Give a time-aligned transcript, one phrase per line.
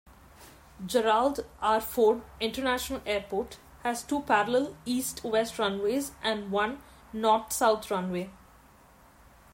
[0.83, 1.79] Gerald R.
[1.79, 6.81] Ford International Airport has two parallel east-west runways and one
[7.13, 8.31] north-south runway.